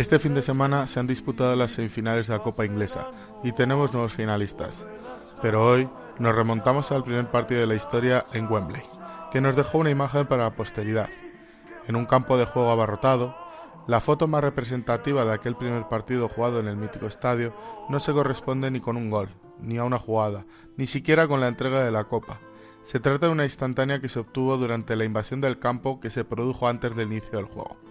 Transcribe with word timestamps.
Este 0.00 0.18
fin 0.18 0.32
de 0.32 0.40
semana 0.40 0.86
se 0.86 0.98
han 0.98 1.06
disputado 1.06 1.54
las 1.56 1.72
semifinales 1.72 2.26
de 2.26 2.32
la 2.32 2.42
Copa 2.42 2.64
Inglesa 2.64 3.10
y 3.44 3.52
tenemos 3.52 3.92
nuevos 3.92 4.14
finalistas. 4.14 4.86
Pero 5.42 5.62
hoy 5.62 5.90
nos 6.18 6.34
remontamos 6.34 6.90
al 6.90 7.04
primer 7.04 7.30
partido 7.30 7.60
de 7.60 7.66
la 7.66 7.74
historia 7.74 8.24
en 8.32 8.50
Wembley, 8.50 8.82
que 9.30 9.42
nos 9.42 9.56
dejó 9.56 9.76
una 9.76 9.90
imagen 9.90 10.26
para 10.26 10.44
la 10.44 10.56
posteridad. 10.56 11.10
En 11.86 11.96
un 11.96 12.06
campo 12.06 12.38
de 12.38 12.46
juego 12.46 12.70
abarrotado, 12.70 13.36
la 13.86 14.00
foto 14.00 14.26
más 14.26 14.42
representativa 14.42 15.26
de 15.26 15.34
aquel 15.34 15.54
primer 15.54 15.86
partido 15.86 16.30
jugado 16.30 16.60
en 16.60 16.68
el 16.68 16.78
mítico 16.78 17.04
estadio 17.04 17.54
no 17.90 18.00
se 18.00 18.14
corresponde 18.14 18.70
ni 18.70 18.80
con 18.80 18.96
un 18.96 19.10
gol, 19.10 19.28
ni 19.60 19.76
a 19.76 19.84
una 19.84 19.98
jugada, 19.98 20.46
ni 20.78 20.86
siquiera 20.86 21.28
con 21.28 21.42
la 21.42 21.48
entrega 21.48 21.84
de 21.84 21.90
la 21.90 22.04
copa. 22.04 22.40
Se 22.80 23.00
trata 23.00 23.26
de 23.26 23.32
una 23.32 23.44
instantánea 23.44 24.00
que 24.00 24.08
se 24.08 24.20
obtuvo 24.20 24.56
durante 24.56 24.96
la 24.96 25.04
invasión 25.04 25.42
del 25.42 25.58
campo 25.58 26.00
que 26.00 26.08
se 26.08 26.24
produjo 26.24 26.68
antes 26.68 26.96
del 26.96 27.12
inicio 27.12 27.36
del 27.36 27.44
juego. 27.44 27.89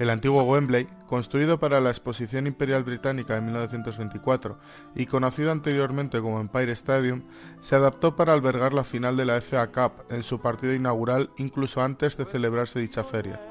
El 0.00 0.08
antiguo 0.08 0.42
Wembley, 0.44 0.88
construido 1.06 1.60
para 1.60 1.78
la 1.78 1.90
Exposición 1.90 2.46
Imperial 2.46 2.84
Británica 2.84 3.34
de 3.34 3.42
1924 3.42 4.56
y 4.94 5.04
conocido 5.04 5.52
anteriormente 5.52 6.22
como 6.22 6.40
Empire 6.40 6.72
Stadium, 6.72 7.24
se 7.58 7.76
adaptó 7.76 8.16
para 8.16 8.32
albergar 8.32 8.72
la 8.72 8.82
final 8.82 9.18
de 9.18 9.26
la 9.26 9.42
FA 9.42 9.66
Cup 9.66 10.04
en 10.08 10.22
su 10.22 10.40
partido 10.40 10.72
inaugural 10.72 11.28
incluso 11.36 11.82
antes 11.82 12.16
de 12.16 12.24
celebrarse 12.24 12.80
dicha 12.80 13.04
feria. 13.04 13.42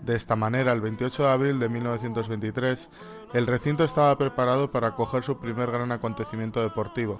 De 0.00 0.14
esta 0.14 0.36
manera, 0.36 0.70
el 0.72 0.80
28 0.80 1.24
de 1.24 1.30
abril 1.30 1.58
de 1.58 1.68
1923, 1.68 2.90
el 3.34 3.48
recinto 3.48 3.82
estaba 3.82 4.16
preparado 4.16 4.70
para 4.70 4.86
acoger 4.86 5.24
su 5.24 5.40
primer 5.40 5.68
gran 5.72 5.90
acontecimiento 5.90 6.62
deportivo, 6.62 7.18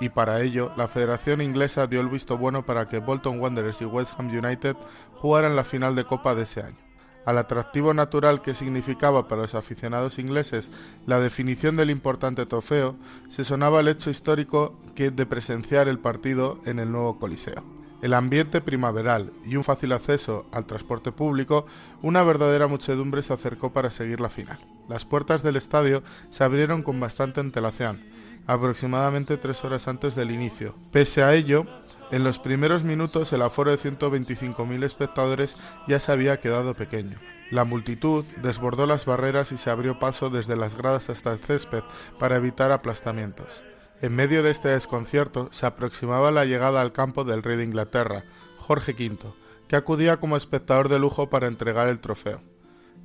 y 0.00 0.08
para 0.08 0.40
ello 0.40 0.72
la 0.76 0.88
Federación 0.88 1.42
Inglesa 1.42 1.86
dio 1.86 2.00
el 2.00 2.08
visto 2.08 2.36
bueno 2.36 2.66
para 2.66 2.88
que 2.88 2.98
Bolton 2.98 3.38
Wanderers 3.38 3.82
y 3.82 3.84
West 3.84 4.14
Ham 4.18 4.36
United 4.36 4.76
jugaran 5.14 5.54
la 5.54 5.62
final 5.62 5.94
de 5.94 6.02
Copa 6.02 6.34
de 6.34 6.42
ese 6.42 6.62
año. 6.62 6.89
Al 7.26 7.38
atractivo 7.38 7.92
natural 7.92 8.40
que 8.40 8.54
significaba 8.54 9.28
para 9.28 9.42
los 9.42 9.54
aficionados 9.54 10.18
ingleses 10.18 10.70
la 11.06 11.20
definición 11.20 11.76
del 11.76 11.90
importante 11.90 12.46
trofeo, 12.46 12.96
se 13.28 13.44
sonaba 13.44 13.80
el 13.80 13.88
hecho 13.88 14.10
histórico 14.10 14.78
que 14.94 15.10
de 15.10 15.26
presenciar 15.26 15.88
el 15.88 15.98
partido 15.98 16.60
en 16.64 16.78
el 16.78 16.90
nuevo 16.90 17.18
Coliseo. 17.18 17.62
El 18.02 18.14
ambiente 18.14 18.62
primaveral 18.62 19.32
y 19.44 19.56
un 19.56 19.64
fácil 19.64 19.92
acceso 19.92 20.46
al 20.52 20.64
transporte 20.64 21.12
público, 21.12 21.66
una 22.00 22.22
verdadera 22.22 22.66
muchedumbre 22.66 23.20
se 23.20 23.34
acercó 23.34 23.72
para 23.74 23.90
seguir 23.90 24.20
la 24.20 24.30
final. 24.30 24.58
Las 24.88 25.04
puertas 25.04 25.42
del 25.42 25.56
estadio 25.56 26.02
se 26.30 26.42
abrieron 26.42 26.82
con 26.82 26.98
bastante 26.98 27.40
antelación, 27.40 28.02
aproximadamente 28.46 29.36
tres 29.36 29.64
horas 29.64 29.88
antes 29.88 30.14
del 30.14 30.30
inicio. 30.30 30.74
Pese 30.90 31.22
a 31.22 31.34
ello, 31.34 31.66
en 32.10 32.24
los 32.24 32.38
primeros 32.38 32.82
minutos 32.82 33.32
el 33.32 33.42
aforo 33.42 33.70
de 33.70 33.78
125.000 33.78 34.84
espectadores 34.84 35.56
ya 35.86 36.00
se 36.00 36.10
había 36.10 36.40
quedado 36.40 36.74
pequeño. 36.74 37.18
La 37.50 37.64
multitud 37.64 38.24
desbordó 38.42 38.86
las 38.86 39.06
barreras 39.06 39.52
y 39.52 39.56
se 39.56 39.70
abrió 39.70 39.98
paso 39.98 40.30
desde 40.30 40.56
las 40.56 40.76
gradas 40.76 41.10
hasta 41.10 41.32
el 41.32 41.40
césped 41.40 41.82
para 42.18 42.36
evitar 42.36 42.72
aplastamientos. 42.72 43.62
En 44.00 44.14
medio 44.14 44.42
de 44.42 44.50
este 44.50 44.68
desconcierto 44.68 45.48
se 45.52 45.66
aproximaba 45.66 46.30
la 46.30 46.44
llegada 46.44 46.80
al 46.80 46.92
campo 46.92 47.24
del 47.24 47.42
rey 47.42 47.56
de 47.56 47.64
Inglaterra, 47.64 48.24
Jorge 48.56 48.92
V, 48.92 49.34
que 49.68 49.76
acudía 49.76 50.18
como 50.18 50.36
espectador 50.36 50.88
de 50.88 50.98
lujo 50.98 51.28
para 51.28 51.48
entregar 51.48 51.86
el 51.86 52.00
trofeo. 52.00 52.40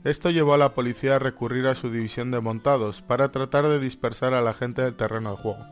Esto 0.03 0.29
llevó 0.29 0.53
a 0.53 0.57
la 0.57 0.73
policía 0.73 1.15
a 1.15 1.19
recurrir 1.19 1.65
a 1.67 1.75
su 1.75 1.89
división 1.89 2.31
de 2.31 2.39
montados 2.39 3.01
para 3.01 3.31
tratar 3.31 3.67
de 3.67 3.79
dispersar 3.79 4.33
a 4.33 4.41
la 4.41 4.53
gente 4.53 4.81
del 4.81 4.95
terreno 4.95 5.31
de 5.31 5.37
juego. 5.37 5.65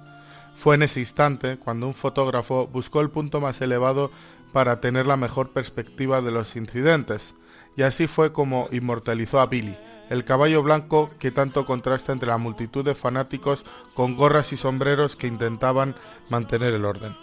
Fue 0.56 0.76
en 0.76 0.84
ese 0.84 1.00
instante 1.00 1.58
cuando 1.58 1.88
un 1.88 1.94
fotógrafo 1.94 2.68
buscó 2.68 3.02
el 3.02 3.10
punto 3.10 3.42
más 3.42 3.62
elevado 3.62 4.12
para 4.54 4.80
tener 4.80 5.08
la 5.08 5.18
mejor 5.18 5.52
perspectiva 5.52 6.22
de 6.22 6.32
los 6.32 6.56
incidentes, 6.56 7.36
y 7.76 7.82
así 7.82 8.08
fue 8.08 8.32
como 8.32 8.68
inmortalizó 8.72 9.40
a 9.40 9.48
Billy, 9.48 9.78
el 10.10 10.26
caballo 10.26 10.62
blanco 10.62 11.10
que 11.20 11.32
tanto 11.32 11.66
contrasta 11.66 12.12
entre 12.12 12.30
la 12.30 12.38
multitud 12.38 12.86
de 12.86 12.94
fanáticos 12.94 13.66
con 13.96 14.16
gorras 14.16 14.54
y 14.54 14.58
sombreros 14.58 15.16
que 15.16 15.28
intentaban 15.28 15.96
mantener 16.30 16.74
el 16.74 16.86
orden. 16.86 17.16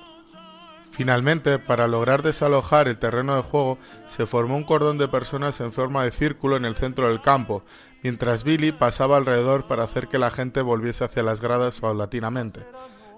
Finalmente, 1.00 1.58
para 1.58 1.88
lograr 1.88 2.22
desalojar 2.22 2.86
el 2.86 2.98
terreno 2.98 3.34
de 3.34 3.40
juego, 3.40 3.78
se 4.10 4.26
formó 4.26 4.54
un 4.54 4.64
cordón 4.64 4.98
de 4.98 5.08
personas 5.08 5.58
en 5.60 5.72
forma 5.72 6.04
de 6.04 6.10
círculo 6.10 6.58
en 6.58 6.66
el 6.66 6.76
centro 6.76 7.08
del 7.08 7.22
campo, 7.22 7.64
mientras 8.02 8.44
Billy 8.44 8.70
pasaba 8.70 9.16
alrededor 9.16 9.66
para 9.66 9.82
hacer 9.82 10.08
que 10.08 10.18
la 10.18 10.30
gente 10.30 10.60
volviese 10.60 11.04
hacia 11.04 11.22
las 11.22 11.40
gradas 11.40 11.80
paulatinamente. 11.80 12.66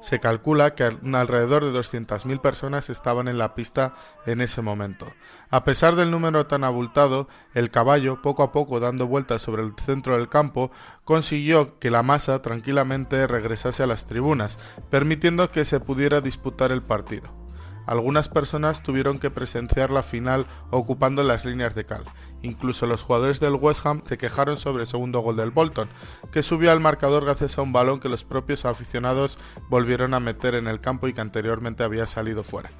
Se 0.00 0.20
calcula 0.20 0.76
que 0.76 0.84
alrededor 0.84 1.64
de 1.64 1.76
200.000 1.76 2.40
personas 2.40 2.88
estaban 2.88 3.26
en 3.26 3.36
la 3.36 3.56
pista 3.56 3.94
en 4.26 4.42
ese 4.42 4.62
momento. 4.62 5.08
A 5.50 5.64
pesar 5.64 5.96
del 5.96 6.12
número 6.12 6.46
tan 6.46 6.62
abultado, 6.62 7.26
el 7.52 7.72
caballo, 7.72 8.22
poco 8.22 8.44
a 8.44 8.52
poco 8.52 8.78
dando 8.78 9.08
vueltas 9.08 9.42
sobre 9.42 9.64
el 9.64 9.74
centro 9.76 10.16
del 10.16 10.28
campo, 10.28 10.70
consiguió 11.02 11.80
que 11.80 11.90
la 11.90 12.04
masa 12.04 12.42
tranquilamente 12.42 13.26
regresase 13.26 13.82
a 13.82 13.88
las 13.88 14.06
tribunas, 14.06 14.60
permitiendo 14.88 15.50
que 15.50 15.64
se 15.64 15.80
pudiera 15.80 16.20
disputar 16.20 16.70
el 16.70 16.82
partido. 16.84 17.41
Algunas 17.86 18.28
personas 18.28 18.82
tuvieron 18.82 19.18
que 19.18 19.30
presenciar 19.30 19.90
la 19.90 20.02
final 20.02 20.46
ocupando 20.70 21.22
las 21.22 21.44
líneas 21.44 21.74
de 21.74 21.84
cal. 21.84 22.04
Incluso 22.42 22.86
los 22.86 23.02
jugadores 23.02 23.40
del 23.40 23.54
West 23.54 23.84
Ham 23.86 24.02
se 24.04 24.18
quejaron 24.18 24.58
sobre 24.58 24.82
el 24.82 24.88
segundo 24.88 25.20
gol 25.20 25.36
del 25.36 25.50
Bolton, 25.50 25.88
que 26.30 26.42
subió 26.42 26.72
al 26.72 26.80
marcador 26.80 27.24
gracias 27.24 27.58
a 27.58 27.62
un 27.62 27.72
balón 27.72 28.00
que 28.00 28.08
los 28.08 28.24
propios 28.24 28.64
aficionados 28.64 29.38
volvieron 29.68 30.14
a 30.14 30.20
meter 30.20 30.54
en 30.54 30.66
el 30.66 30.80
campo 30.80 31.08
y 31.08 31.12
que 31.12 31.20
anteriormente 31.20 31.84
había 31.84 32.06
salido 32.06 32.44
fuera. 32.44 32.70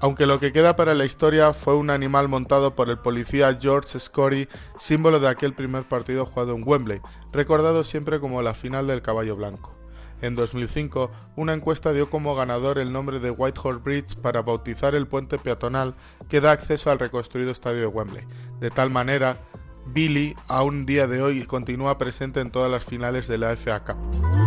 Aunque 0.00 0.26
lo 0.26 0.38
que 0.38 0.52
queda 0.52 0.76
para 0.76 0.94
la 0.94 1.06
historia 1.06 1.54
fue 1.54 1.74
un 1.74 1.88
animal 1.88 2.28
montado 2.28 2.74
por 2.74 2.90
el 2.90 2.98
policía 2.98 3.56
George 3.58 3.98
Scory, 3.98 4.48
símbolo 4.76 5.20
de 5.20 5.28
aquel 5.28 5.54
primer 5.54 5.88
partido 5.88 6.26
jugado 6.26 6.54
en 6.54 6.64
Wembley, 6.66 7.00
recordado 7.32 7.82
siempre 7.82 8.20
como 8.20 8.42
la 8.42 8.52
final 8.52 8.86
del 8.86 9.00
caballo 9.00 9.36
blanco. 9.36 9.75
En 10.22 10.34
2005, 10.34 11.10
una 11.36 11.52
encuesta 11.52 11.92
dio 11.92 12.08
como 12.08 12.34
ganador 12.34 12.78
el 12.78 12.92
nombre 12.92 13.20
de 13.20 13.30
Whitehall 13.30 13.78
Bridge 13.78 14.16
para 14.16 14.42
bautizar 14.42 14.94
el 14.94 15.06
puente 15.06 15.38
peatonal 15.38 15.94
que 16.28 16.40
da 16.40 16.52
acceso 16.52 16.90
al 16.90 16.98
reconstruido 16.98 17.50
estadio 17.50 17.80
de 17.80 17.86
Wembley. 17.86 18.24
De 18.60 18.70
tal 18.70 18.90
manera, 18.90 19.38
Billy, 19.86 20.34
a 20.48 20.62
un 20.62 20.86
día 20.86 21.06
de 21.06 21.22
hoy, 21.22 21.44
continúa 21.44 21.98
presente 21.98 22.40
en 22.40 22.50
todas 22.50 22.70
las 22.70 22.84
finales 22.84 23.28
de 23.28 23.38
la 23.38 23.56
FA 23.56 23.84
Cup. 23.84 24.45